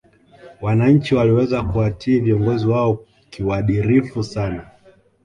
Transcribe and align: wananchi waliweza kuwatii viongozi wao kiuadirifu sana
wananchi 0.61 1.15
waliweza 1.15 1.63
kuwatii 1.63 2.19
viongozi 2.19 2.67
wao 2.67 2.99
kiuadirifu 3.29 4.23
sana 4.23 4.67